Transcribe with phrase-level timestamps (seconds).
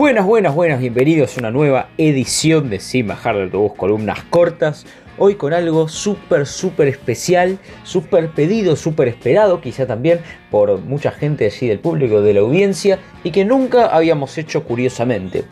[0.00, 4.86] Buenas, buenas, buenas, bienvenidos a una nueva edición de Sin Bajar de Autobús, columnas cortas.
[5.22, 10.20] Hoy con algo súper, súper especial, súper pedido, súper esperado, quizá también
[10.50, 15.44] por mucha gente así del público, de la audiencia, y que nunca habíamos hecho curiosamente.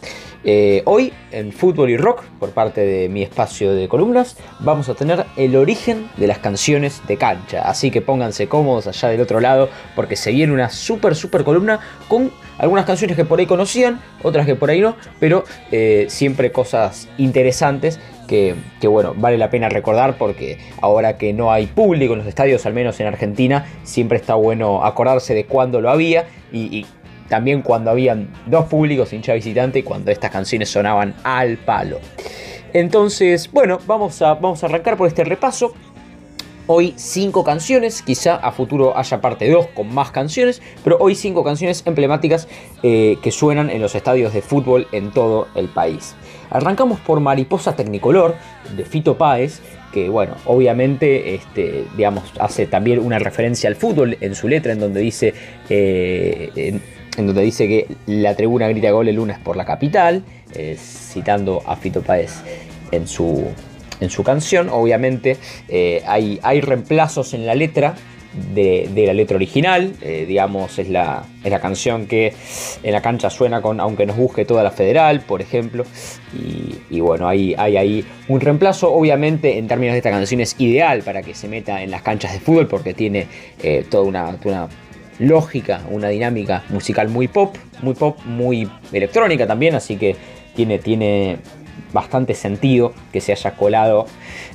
[0.42, 4.94] Eh, hoy en Fútbol y Rock, por parte de mi espacio de columnas, vamos a
[4.94, 7.68] tener el origen de las canciones de cancha.
[7.68, 11.80] Así que pónganse cómodos allá del otro lado, porque se viene una súper, súper columna
[12.08, 16.52] con algunas canciones que por ahí conocían, otras que por ahí no, pero eh, siempre
[16.52, 18.54] cosas interesantes que,
[18.86, 22.74] bueno, vale la pena recordar porque ahora que no hay público en los estadios, al
[22.74, 26.86] menos en Argentina, siempre está bueno acordarse de cuándo lo había y,
[27.28, 31.98] también cuando habían dos públicos, hincha visitante, y cuando estas canciones sonaban al palo.
[32.72, 35.74] Entonces, bueno, vamos a, vamos a arrancar por este repaso.
[36.66, 41.44] Hoy cinco canciones, quizá a futuro haya parte 2 con más canciones, pero hoy cinco
[41.44, 42.48] canciones emblemáticas
[42.82, 46.14] eh, que suenan en los estadios de fútbol en todo el país.
[46.50, 48.36] Arrancamos por Mariposa Tecnicolor
[48.76, 49.60] de Fito Páez,
[49.92, 54.80] que bueno, obviamente este, digamos, hace también una referencia al fútbol en su letra, en
[54.80, 55.34] donde dice,
[55.68, 56.80] eh,
[57.16, 60.22] en, donde dice que la tribuna grita gol el lunes por la capital,
[60.54, 62.42] eh, citando a Fito Páez
[62.92, 63.44] en su,
[64.00, 64.68] en su canción.
[64.70, 65.36] Obviamente
[65.68, 67.94] eh, hay, hay, reemplazos en la letra
[68.54, 69.94] de, la letra original.
[70.02, 72.34] Eh, digamos, es la, es la, canción que
[72.82, 75.84] en la cancha suena con Aunque nos busque toda la federal, por ejemplo.
[76.90, 78.92] Y, bueno, hay, hay ahí un reemplazo.
[78.92, 82.32] Obviamente, en términos de esta canción es ideal para que se meta en las canchas
[82.32, 83.26] de fútbol porque tiene
[83.62, 84.68] eh, toda una, una
[85.18, 90.16] lógica, una dinámica musical muy pop, muy pop, muy electrónica también, así que
[90.54, 91.38] tiene, tiene
[91.92, 94.06] bastante sentido que se haya colado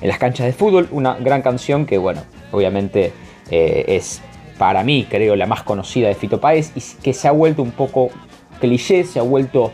[0.02, 0.88] en las canchas de fútbol.
[0.92, 3.12] Una gran canción que, bueno, obviamente
[3.50, 4.22] eh, es
[4.58, 7.72] para mí, creo, la más conocida de Fito Páez y que se ha vuelto un
[7.72, 8.10] poco
[8.60, 9.72] cliché, se ha vuelto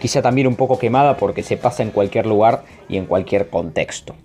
[0.00, 4.16] quizá también un poco quemada porque se pasa en cualquier lugar y en cualquier contexto.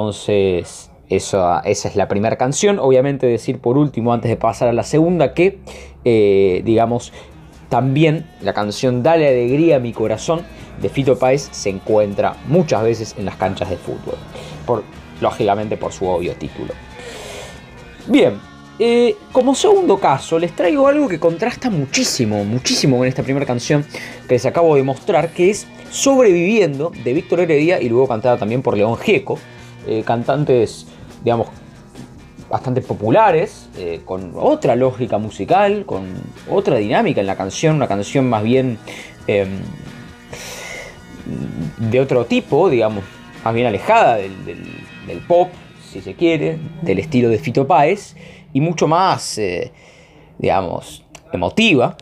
[0.00, 2.78] Entonces, esa, es la primera canción.
[2.78, 5.58] Obviamente decir por último, antes de pasar a la segunda, que,
[6.06, 7.12] eh, digamos,
[7.68, 10.40] también la canción Dale Alegría a mi corazón
[10.80, 14.16] de Fito Páez se encuentra muchas veces en las canchas de fútbol.
[15.20, 16.72] Lógicamente por su obvio título.
[18.06, 18.40] Bien,
[18.78, 23.84] eh, como segundo caso, les traigo algo que contrasta muchísimo, muchísimo con esta primera canción
[24.26, 28.62] que les acabo de mostrar, que es Sobreviviendo de Víctor Heredia y luego cantada también
[28.62, 29.38] por León Gieco.
[29.86, 30.86] Eh, cantantes,
[31.24, 31.48] digamos,
[32.50, 36.06] bastante populares, eh, con otra lógica musical, con
[36.50, 38.78] otra dinámica en la canción, una canción más bien
[39.26, 39.60] em,
[41.78, 43.04] de otro tipo, digamos,
[43.44, 44.32] más bien alejada del,
[45.26, 45.48] pop,
[45.90, 48.16] si se quiere, del estilo de Fito Páez,
[48.52, 49.72] y mucho más, eh,
[50.38, 51.96] digamos, emotiva.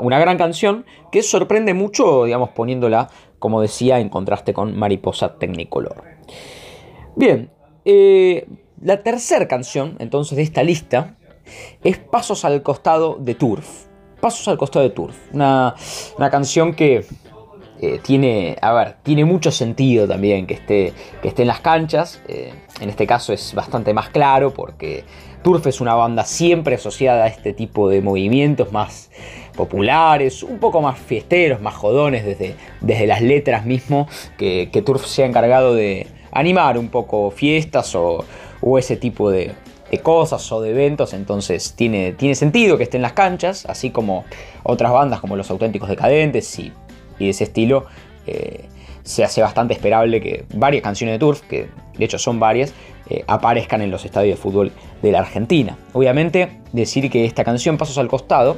[0.00, 3.08] Una, gran canción que sorprende mucho, digamos, poniéndola,
[3.38, 6.04] como decía, en contraste con Mariposa Technicolor.
[7.16, 7.50] Bien,
[7.84, 8.46] eh,
[8.80, 11.16] la tercera canción, entonces, de esta lista
[11.82, 13.86] es Pasos al costado de Turf.
[14.20, 15.16] Pasos al costado de Turf.
[15.32, 15.74] Una,
[16.30, 17.06] canción que
[18.02, 20.92] tiene, a ver, tiene mucho sentido también que esté,
[21.22, 22.20] que esté en las canchas.
[22.28, 25.04] Eh, en este caso es bastante más claro porque
[25.42, 29.10] Turf es una banda siempre asociada a este tipo de movimientos más
[29.54, 34.08] populares, un poco más fiesteros, más jodones desde, desde las letras mismo,
[34.38, 38.24] que, Turf se ha encargado de animar un poco fiestas o,
[38.78, 39.52] ese tipo de,
[40.02, 44.24] cosas o de eventos, entonces tiene, tiene sentido que esté en las canchas, así como
[44.64, 46.72] otras bandas como Los Auténticos Decadentes y,
[47.18, 47.86] y de ese estilo.
[48.26, 48.66] Eh,
[49.02, 51.68] se hace bastante esperable que varias canciones de Turf, que
[51.98, 52.72] de hecho son varias,
[53.10, 54.72] eh, aparezcan en los estadios de fútbol
[55.02, 55.76] de la Argentina.
[55.92, 58.56] Obviamente, decir que esta canción Pasos al Costado,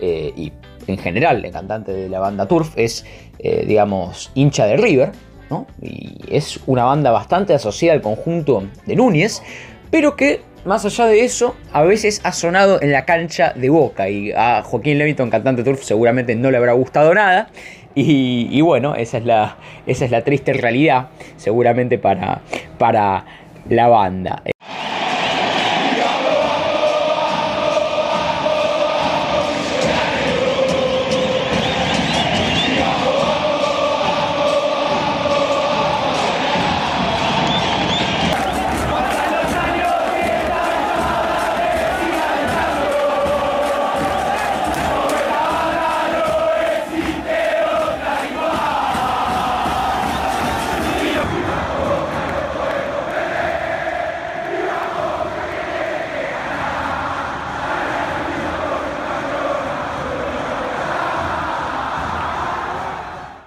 [0.00, 0.52] eh, y
[0.88, 3.06] en general el cantante de la banda Turf es,
[3.38, 5.12] digamos, hincha de River,
[5.48, 5.66] ¿no?
[5.80, 9.42] y es una banda bastante asociada al conjunto de Núñez,
[9.90, 14.08] pero que más allá de eso, a veces ha sonado en la cancha de Boca
[14.08, 17.48] y a Joaquín Levington, cantante Turf, seguramente no le habrá gustado nada.
[17.94, 19.56] Y, bueno, esa es, la,
[19.86, 22.40] esa es la triste realidad, seguramente para,
[22.78, 23.24] para
[23.68, 24.42] la banda.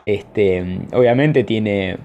[0.08, 1.98] Este, obviamente tiene,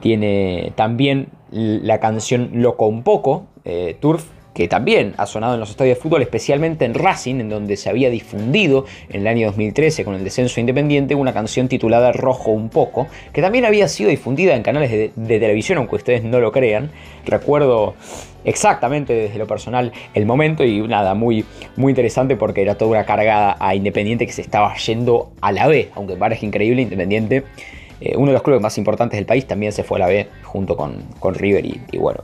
[0.00, 4.24] tiene también la canción Loco un poco, eh, Turf,
[4.54, 7.88] que también ha sonado en los estadios de fútbol, especialmente en Racing, en donde se
[7.88, 12.68] había difundido en el año 2013 con el descenso independiente una canción titulada Rojo un
[12.68, 16.90] poco, que también había sido difundida en canales de, televisión, aunque ustedes no lo crean.
[17.24, 17.94] Recuerdo
[18.44, 21.44] exactamente desde lo personal el momento y nada, muy,
[21.76, 25.66] muy interesante porque era toda una cargada a Independiente que se estaba yendo a la
[25.66, 27.44] B, aunque parezca increíble, Independiente,
[28.04, 30.28] eh, uno de los clubes más importantes del país, también se fue a la B
[30.42, 32.20] junto con, con River y, bueno,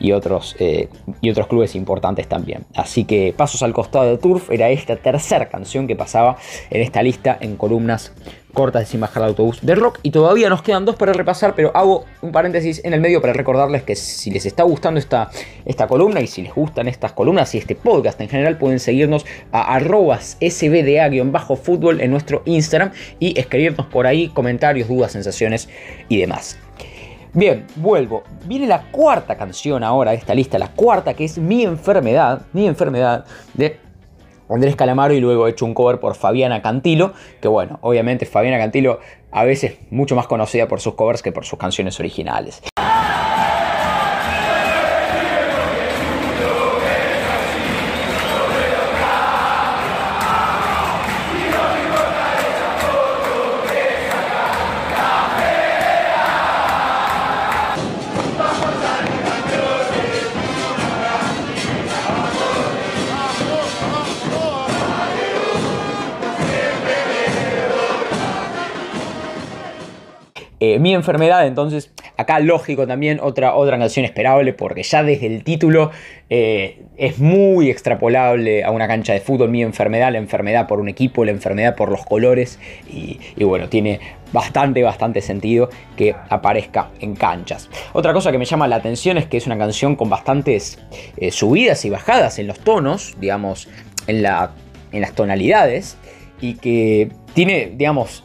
[0.00, 0.88] y otros, eh,
[1.20, 2.64] y otros clubes importantes también.
[2.74, 6.38] Así que Pasos al costado de Turf era esta tercera canción que pasaba
[6.70, 8.14] en esta lista en columnas
[8.58, 10.00] cortas sin bajar el autobús de rock.
[10.02, 13.32] Y todavía nos quedan dos para repasar, pero hago un paréntesis en el medio para
[13.32, 15.30] recordarles que si les está gustando esta,
[15.64, 19.24] esta columna y si les gustan estas columnas y este podcast en general, pueden seguirnos
[19.52, 22.90] a arrobas sbda-fútbol en nuestro Instagram
[23.20, 25.68] y escribirnos por ahí comentarios, dudas, sensaciones
[26.08, 26.58] y demás.
[27.34, 28.24] Bien, vuelvo.
[28.46, 32.66] Viene la cuarta canción ahora de esta lista, la cuarta que es Mi enfermedad, Mi
[32.66, 33.24] enfermedad
[33.54, 33.78] de
[34.48, 38.58] Andrés Calamaro y luego he hecho un cover por Fabiana Cantilo, que bueno, obviamente Fabiana
[38.58, 39.00] Cantilo
[39.30, 42.62] a veces mucho más conocida por sus covers que por sus canciones originales.
[70.68, 75.42] Eh, mi enfermedad, entonces, acá lógico también, otra, otra canción esperable, porque ya desde el
[75.42, 75.90] título
[76.28, 79.48] eh, es muy extrapolable a una cancha de fútbol.
[79.48, 84.00] Mi enfermedad, la enfermedad por un equipo, la enfermedad por los colores, y, bueno, tiene
[84.30, 87.70] bastante, bastante sentido que aparezca en canchas.
[87.94, 90.78] Otra cosa que me llama la atención es que es una canción con bastantes
[91.16, 93.70] eh, subidas y bajadas en los tonos, digamos,
[94.06, 94.50] en, la,
[94.92, 95.96] en las tonalidades,
[96.42, 98.24] y que tiene, digamos,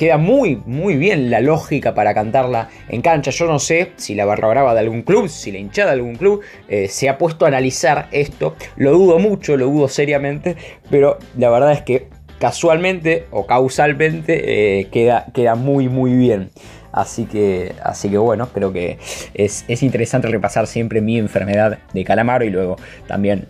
[0.00, 3.30] queda muy, muy bien la lógica para cantarla en cancha.
[3.32, 6.16] Yo no sé si la barra brava de algún club, si la hinchada de algún
[6.16, 6.40] club
[6.70, 8.56] eh, se ha puesto a analizar esto.
[8.76, 10.56] Lo dudo mucho, lo dudo seriamente,
[10.88, 16.48] pero la verdad es que casualmente o causalmente eh, queda, queda muy, muy bien.
[16.92, 18.96] Así que, así que bueno, creo que
[19.34, 22.76] es, es interesante repasar siempre mi enfermedad de calamaro y luego
[23.06, 23.48] también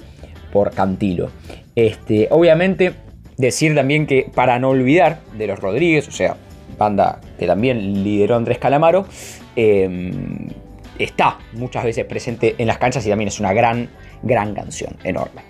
[0.53, 1.31] por Cantilo.
[1.77, 2.93] Este, obviamente
[3.41, 6.37] Decir también que para no olvidar de los Rodríguez, o sea,
[6.77, 9.07] banda que también lideró Andrés Calamaro,
[9.57, 10.47] em,
[10.99, 13.89] está muchas veces presente en las canchas y también es una gran,
[14.23, 15.41] gran canción, enorme.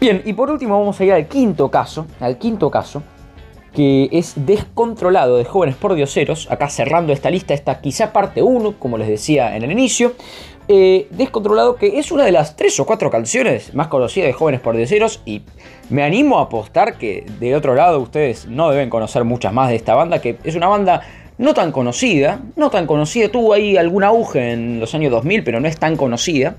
[0.00, 3.02] Bien, y por último vamos a ir al quinto caso, al quinto caso,
[3.74, 8.78] que es Descontrolado de Jóvenes por Dioseros, acá cerrando esta lista, está quizá parte 1,
[8.78, 10.14] como les decía en el inicio,
[10.68, 14.60] eh, Descontrolado, que es una de las tres o cuatro canciones más conocidas de Jóvenes
[14.60, 15.42] por Deseros y
[15.88, 19.76] me animo a apostar que de otro lado ustedes no deben conocer muchas más de
[19.76, 21.02] esta banda, que es una banda
[21.38, 25.58] no tan conocida, no tan conocida, tuvo ahí algún auge en los años 2000, pero
[25.58, 26.56] no es tan conocida,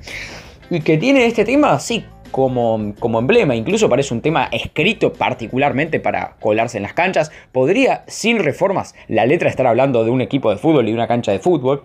[0.69, 5.99] y que tiene este tema, sí, como, como, emblema, incluso parece un tema escrito particularmente
[5.99, 7.31] para colarse en las canchas.
[7.51, 11.31] Podría, sin reformas, la letra estar hablando de un equipo de fútbol y una cancha
[11.31, 11.83] de fútbol.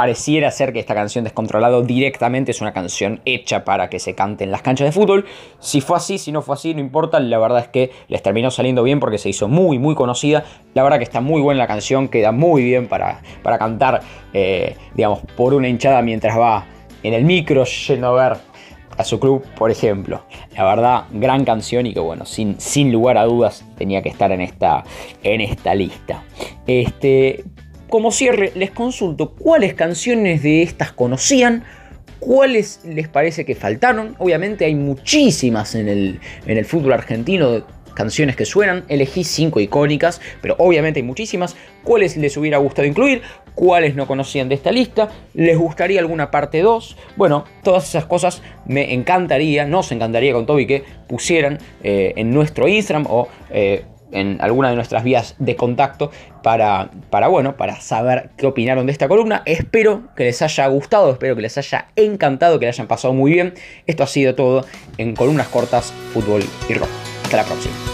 [0.00, 4.44] Pareciera ser que esta canción Descontrolado directamente es una canción hecha para que se cante
[4.44, 5.26] en las canchas de fútbol.
[5.58, 7.20] Si fue así, si no fue así, no importa.
[7.20, 10.44] La verdad es que les terminó saliendo bien porque se hizo muy, muy conocida.
[10.72, 14.00] La verdad que está muy buena la canción, queda muy bien para, para cantar,
[14.32, 16.64] eh, digamos, por una hinchada mientras va
[17.02, 18.38] en el micro yendo a ver
[18.96, 20.22] a su club, por ejemplo.
[20.56, 24.32] La verdad, gran canción y que bueno, sin, sin lugar a dudas tenía que estar
[24.32, 24.84] en esta,
[25.22, 26.24] en esta lista.
[26.66, 27.44] Este,
[27.90, 31.64] como cierre, les consulto cuáles canciones de estas conocían,
[32.18, 34.14] cuáles les parece que faltaron.
[34.18, 40.20] Obviamente hay muchísimas en el, en el fútbol argentino canciones que suenan, elegí cinco icónicas,
[40.40, 41.56] pero obviamente hay muchísimas.
[41.82, 43.22] ¿Cuáles les hubiera gustado incluir?
[43.54, 45.10] ¿Cuáles no conocían de esta lista?
[45.34, 46.96] ¿Les gustaría alguna parte 2?
[47.16, 52.68] Bueno, todas esas cosas me encantaría, nos encantaría con Toby que pusieran eh, en nuestro
[52.68, 56.10] Instagram o eh, en alguna de nuestras vías de contacto
[56.42, 59.42] para, para, bueno, para saber qué opinaron de esta columna.
[59.46, 63.32] Espero que les haya gustado, espero que les haya encantado, que le hayan pasado muy
[63.32, 63.54] bien.
[63.86, 64.64] Esto ha sido todo
[64.98, 66.88] en columnas cortas, fútbol y rock.
[67.24, 67.89] Hasta la próxima.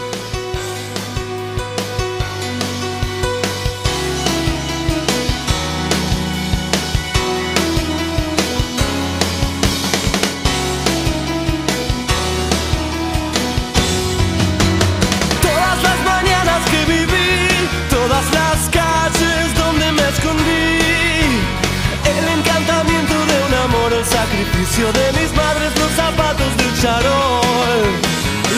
[24.74, 27.82] De mis madres los zapatos del charol.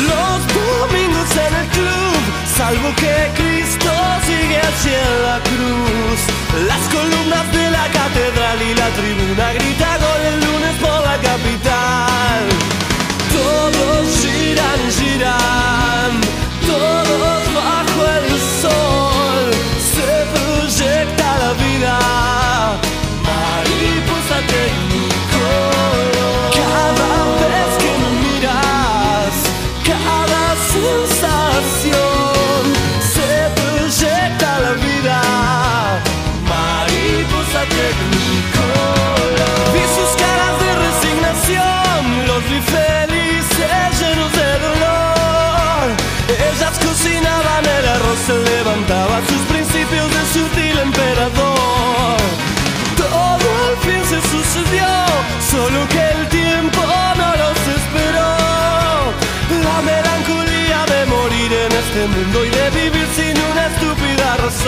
[0.09, 2.21] Los domingos en el club,
[2.57, 3.93] salvo que Cristo
[4.27, 6.21] sigue hacia la cruz.
[6.67, 12.43] Las columnas de la catedral y la tribuna grita gol el lunes por la capital.
[13.37, 15.88] Todos giran, giran,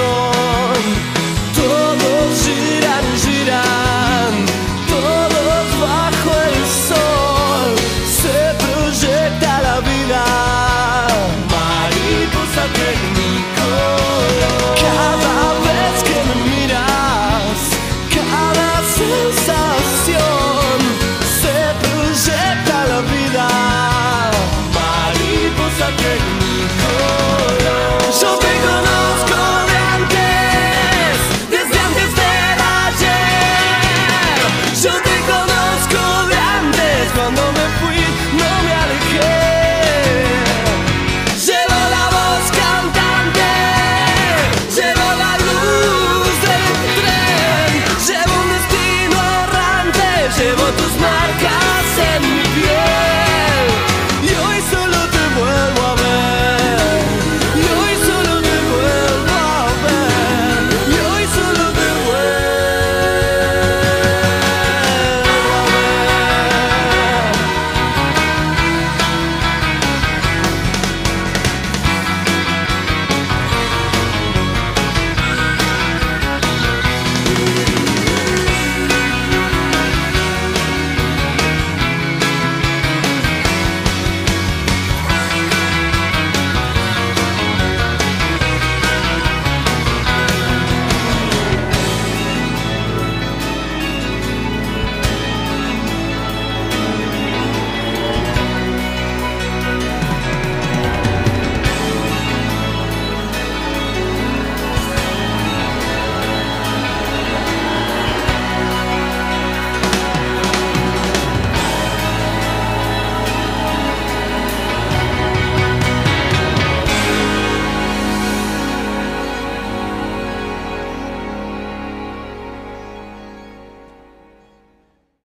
[0.00, 0.82] estúpida razón.
[1.54, 3.79] Todos giran, giran.